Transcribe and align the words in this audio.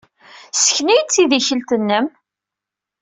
Ssken-iyi-d 0.57 1.09
tidikelt-nnem. 1.13 2.07